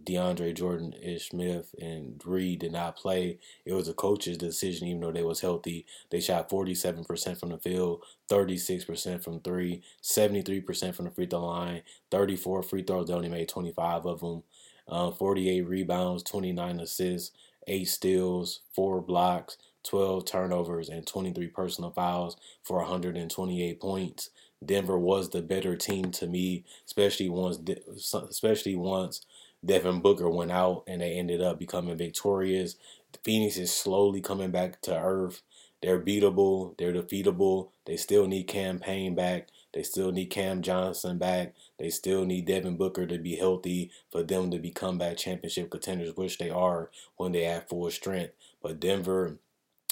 DeAndre 0.04 0.54
Jordan, 0.54 0.94
Ish 1.02 1.30
Smith, 1.30 1.74
and 1.80 2.20
Reed 2.24 2.60
did 2.60 2.72
not 2.72 2.96
play. 2.96 3.38
It 3.64 3.72
was 3.72 3.88
a 3.88 3.94
coach's 3.94 4.38
decision, 4.38 4.86
even 4.86 5.00
though 5.00 5.12
they 5.12 5.24
was 5.24 5.40
healthy. 5.40 5.86
They 6.10 6.20
shot 6.20 6.50
47% 6.50 7.38
from 7.38 7.48
the 7.50 7.58
field, 7.58 8.04
36% 8.30 9.24
from 9.24 9.40
three, 9.40 9.82
73% 10.02 10.94
from 10.94 11.06
the 11.06 11.10
free 11.10 11.26
throw 11.26 11.46
line, 11.46 11.82
34 12.10 12.62
free 12.62 12.82
throws. 12.82 13.08
They 13.08 13.14
only 13.14 13.28
made 13.28 13.48
25 13.48 14.06
of 14.06 14.20
them. 14.20 14.42
Uh, 14.86 15.10
48 15.10 15.62
rebounds, 15.62 16.22
29 16.24 16.80
assists, 16.80 17.32
8 17.66 17.84
steals, 17.84 18.60
4 18.74 19.00
blocks, 19.00 19.56
12 19.84 20.24
turnovers, 20.24 20.88
and 20.88 21.06
23 21.06 21.48
personal 21.48 21.90
fouls 21.90 22.36
for 22.62 22.78
128 22.78 23.80
points. 23.80 24.30
Denver 24.64 24.98
was 24.98 25.30
the 25.30 25.42
better 25.42 25.76
team 25.76 26.10
to 26.12 26.26
me, 26.26 26.64
especially 26.86 27.28
once 27.28 27.58
especially 28.12 28.76
once 28.76 29.24
Devin 29.64 30.00
Booker 30.00 30.28
went 30.28 30.50
out 30.50 30.84
and 30.86 31.00
they 31.00 31.12
ended 31.12 31.40
up 31.40 31.58
becoming 31.58 31.96
victorious. 31.96 32.76
Phoenix 33.22 33.56
is 33.56 33.72
slowly 33.72 34.20
coming 34.20 34.50
back 34.50 34.80
to 34.82 34.96
earth. 34.96 35.42
They're 35.82 36.00
beatable. 36.00 36.76
They're 36.78 36.92
defeatable. 36.92 37.70
They 37.86 37.96
still 37.96 38.26
need 38.26 38.44
Cam 38.44 38.78
Payne 38.78 39.14
back. 39.14 39.48
They 39.72 39.82
still 39.82 40.12
need 40.12 40.26
Cam 40.26 40.62
Johnson 40.62 41.18
back. 41.18 41.54
They 41.78 41.90
still 41.90 42.24
need 42.24 42.46
Devin 42.46 42.76
Booker 42.76 43.06
to 43.06 43.18
be 43.18 43.36
healthy 43.36 43.90
for 44.10 44.22
them 44.22 44.50
to 44.50 44.58
become 44.58 44.98
back 44.98 45.16
championship 45.16 45.70
contenders, 45.70 46.16
which 46.16 46.38
they 46.38 46.50
are 46.50 46.90
when 47.16 47.32
they 47.32 47.44
have 47.44 47.68
full 47.68 47.90
strength. 47.90 48.34
But 48.62 48.80
Denver 48.80 49.38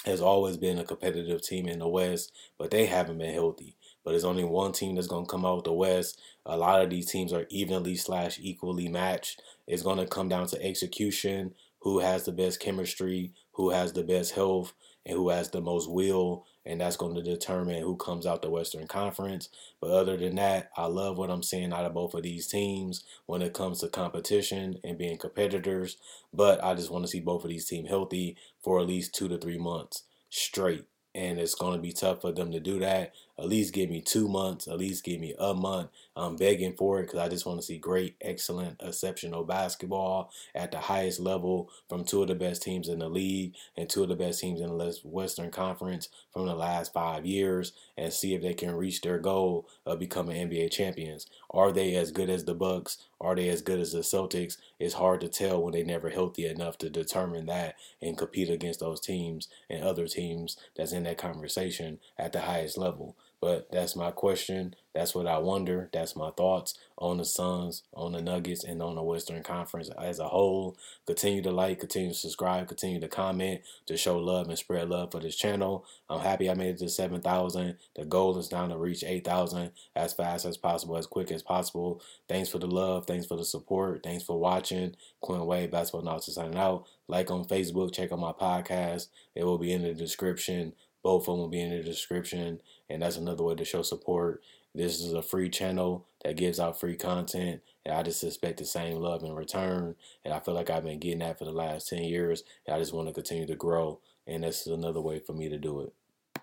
has 0.05 0.21
always 0.21 0.57
been 0.57 0.79
a 0.79 0.83
competitive 0.83 1.41
team 1.41 1.67
in 1.67 1.79
the 1.79 1.87
West, 1.87 2.31
but 2.57 2.71
they 2.71 2.85
haven't 2.85 3.17
been 3.17 3.33
healthy 3.33 3.75
but 4.03 4.11
there's 4.11 4.25
only 4.25 4.43
one 4.43 4.71
team 4.71 4.95
that's 4.95 5.07
going 5.07 5.25
to 5.25 5.31
come 5.31 5.45
out 5.45 5.57
with 5.57 5.65
the 5.65 5.73
West. 5.73 6.19
A 6.45 6.57
lot 6.57 6.81
of 6.81 6.89
these 6.89 7.11
teams 7.11 7.33
are 7.33 7.45
evenly 7.49 7.95
slash 7.95 8.39
equally 8.41 8.87
matched. 8.87 9.41
It's 9.67 9.83
going 9.83 9.97
to 9.97 10.05
come 10.05 10.29
down 10.29 10.47
to 10.47 10.63
execution, 10.63 11.53
who 11.79 11.99
has 11.99 12.25
the 12.25 12.31
best 12.31 12.59
chemistry, 12.59 13.31
who 13.53 13.69
has 13.71 13.93
the 13.93 14.03
best 14.03 14.33
health, 14.33 14.73
and 15.05 15.15
who 15.15 15.29
has 15.29 15.49
the 15.49 15.61
most 15.61 15.89
will, 15.89 16.45
and 16.65 16.79
that's 16.79 16.97
going 16.97 17.15
to 17.15 17.23
determine 17.23 17.81
who 17.81 17.95
comes 17.95 18.25
out 18.25 18.41
the 18.41 18.49
Western 18.49 18.87
Conference. 18.87 19.49
But 19.79 19.91
other 19.91 20.15
than 20.15 20.35
that, 20.35 20.69
I 20.77 20.85
love 20.85 21.17
what 21.17 21.31
I'm 21.31 21.41
seeing 21.41 21.73
out 21.73 21.85
of 21.85 21.93
both 21.93 22.13
of 22.13 22.23
these 22.23 22.47
teams 22.47 23.03
when 23.25 23.41
it 23.41 23.53
comes 23.53 23.79
to 23.79 23.87
competition 23.87 24.79
and 24.83 24.97
being 24.97 25.17
competitors. 25.17 25.97
But 26.33 26.63
I 26.63 26.75
just 26.75 26.91
want 26.91 27.03
to 27.05 27.09
see 27.09 27.19
both 27.19 27.43
of 27.43 27.49
these 27.49 27.67
teams 27.67 27.89
healthy 27.89 28.37
for 28.63 28.79
at 28.79 28.87
least 28.87 29.15
two 29.15 29.27
to 29.27 29.37
three 29.37 29.57
months 29.57 30.03
straight 30.29 30.85
and 31.13 31.39
it's 31.39 31.55
going 31.55 31.75
to 31.75 31.81
be 31.81 31.91
tough 31.91 32.21
for 32.21 32.31
them 32.31 32.51
to 32.51 32.59
do 32.59 32.79
that. 32.79 33.13
At 33.39 33.47
least 33.47 33.73
give 33.73 33.89
me 33.89 34.01
two 34.01 34.27
months, 34.27 34.67
at 34.67 34.77
least 34.77 35.03
give 35.03 35.19
me 35.19 35.33
a 35.39 35.53
month. 35.53 35.89
I'm 36.15 36.35
begging 36.35 36.73
for 36.73 36.99
it 36.99 37.03
because 37.03 37.19
I 37.19 37.29
just 37.29 37.45
want 37.45 37.59
to 37.59 37.65
see 37.65 37.77
great, 37.77 38.15
excellent, 38.21 38.81
exceptional 38.81 39.43
basketball 39.43 40.31
at 40.53 40.71
the 40.71 40.79
highest 40.79 41.19
level 41.19 41.69
from 41.89 42.03
two 42.03 42.21
of 42.21 42.27
the 42.27 42.35
best 42.35 42.61
teams 42.61 42.89
in 42.89 42.99
the 42.99 43.09
league 43.09 43.55
and 43.77 43.89
two 43.89 44.03
of 44.03 44.09
the 44.09 44.15
best 44.15 44.41
teams 44.41 44.61
in 44.61 44.77
the 44.77 44.99
Western 45.03 45.49
Conference 45.49 46.09
from 46.31 46.45
the 46.45 46.53
last 46.53 46.93
five 46.93 47.25
years 47.25 47.73
and 47.97 48.13
see 48.13 48.35
if 48.35 48.41
they 48.41 48.53
can 48.53 48.75
reach 48.75 49.01
their 49.01 49.19
goal 49.19 49.67
of 49.85 49.99
becoming 49.99 50.49
NBA 50.49 50.71
champions. 50.71 51.27
Are 51.49 51.71
they 51.71 51.95
as 51.95 52.11
good 52.11 52.29
as 52.29 52.45
the 52.45 52.53
Bucks? 52.53 52.97
Are 53.19 53.35
they 53.35 53.49
as 53.49 53.61
good 53.61 53.79
as 53.79 53.93
the 53.93 53.99
Celtics? 53.99 54.57
It's 54.79 54.95
hard 54.95 55.21
to 55.21 55.29
tell 55.29 55.61
when 55.61 55.73
they're 55.73 55.85
never 55.85 56.09
healthy 56.09 56.45
enough 56.45 56.77
to 56.79 56.89
determine 56.89 57.45
that 57.47 57.75
and 58.01 58.17
compete 58.17 58.49
against 58.49 58.79
those 58.79 58.99
teams 58.99 59.47
and 59.69 59.83
other 59.83 60.07
teams 60.07 60.57
that's 60.75 60.91
in 60.91 61.03
that 61.03 61.17
conversation 61.17 61.99
at 62.17 62.33
the 62.33 62.41
highest 62.41 62.77
level. 62.77 63.15
But 63.41 63.71
that's 63.71 63.95
my 63.95 64.11
question. 64.11 64.75
That's 64.93 65.15
what 65.15 65.25
I 65.25 65.39
wonder. 65.39 65.89
That's 65.91 66.15
my 66.15 66.29
thoughts 66.31 66.77
on 66.97 67.17
the 67.17 67.25
Suns, 67.25 67.83
on 67.93 68.11
the 68.11 68.21
Nuggets, 68.21 68.63
and 68.63 68.83
on 68.83 68.95
the 68.95 69.01
Western 69.01 69.41
Conference 69.41 69.89
as 69.97 70.19
a 70.19 70.27
whole. 70.27 70.77
Continue 71.07 71.41
to 71.43 71.51
like, 71.51 71.79
continue 71.79 72.09
to 72.09 72.15
subscribe, 72.15 72.67
continue 72.67 72.99
to 72.99 73.07
comment, 73.07 73.61
to 73.87 73.97
show 73.97 74.19
love 74.19 74.47
and 74.47 74.59
spread 74.59 74.89
love 74.89 75.11
for 75.11 75.19
this 75.19 75.35
channel. 75.35 75.85
I'm 76.07 76.19
happy 76.19 76.51
I 76.51 76.53
made 76.53 76.75
it 76.75 76.77
to 76.79 76.89
7,000. 76.89 77.77
The 77.95 78.05
goal 78.05 78.37
is 78.37 78.51
now 78.51 78.67
to 78.67 78.77
reach 78.77 79.03
8,000 79.03 79.71
as 79.95 80.13
fast 80.13 80.45
as 80.45 80.57
possible, 80.57 80.97
as 80.97 81.07
quick 81.07 81.31
as 81.31 81.41
possible. 81.41 82.01
Thanks 82.29 82.49
for 82.49 82.59
the 82.59 82.67
love. 82.67 83.07
Thanks 83.07 83.25
for 83.25 83.37
the 83.37 83.45
support. 83.45 84.03
Thanks 84.03 84.23
for 84.23 84.37
watching. 84.37 84.95
Quinn 85.21 85.45
Wade, 85.47 85.71
Basketball 85.71 86.01
Analysis 86.01 86.35
signing 86.35 86.57
out. 86.57 86.85
Like 87.07 87.31
on 87.31 87.45
Facebook, 87.45 87.93
check 87.93 88.11
out 88.11 88.19
my 88.19 88.33
podcast. 88.33 89.07
It 89.35 89.45
will 89.45 89.57
be 89.57 89.71
in 89.71 89.81
the 89.81 89.93
description. 89.93 90.73
Both 91.03 91.23
of 91.23 91.33
them 91.33 91.39
will 91.39 91.47
be 91.47 91.61
in 91.61 91.71
the 91.71 91.83
description, 91.83 92.61
and 92.89 93.01
that's 93.01 93.17
another 93.17 93.43
way 93.43 93.55
to 93.55 93.65
show 93.65 93.81
support 93.81 94.43
This 94.73 95.01
is 95.01 95.13
a 95.13 95.21
free 95.21 95.49
channel 95.49 96.07
that 96.23 96.37
gives 96.37 96.59
out 96.59 96.79
free 96.79 96.95
content, 96.95 97.61
and 97.85 97.93
I 97.93 98.03
just 98.03 98.23
expect 98.23 98.57
the 98.59 98.65
same 98.65 98.97
love 98.97 99.23
in 99.23 99.33
return. 99.33 99.95
And 100.23 100.33
I 100.33 100.39
feel 100.39 100.53
like 100.53 100.69
I've 100.69 100.85
been 100.85 100.99
getting 100.99 101.19
that 101.19 101.39
for 101.39 101.45
the 101.45 101.51
last 101.51 101.89
10 101.89 102.03
years, 102.03 102.43
and 102.65 102.75
I 102.75 102.79
just 102.79 102.93
want 102.93 103.07
to 103.07 103.13
continue 103.13 103.45
to 103.47 103.55
grow, 103.55 103.99
and 104.25 104.43
this 104.43 104.61
is 104.61 104.67
another 104.67 105.01
way 105.01 105.19
for 105.19 105.33
me 105.33 105.49
to 105.49 105.57
do 105.57 105.81
it. 105.81 105.93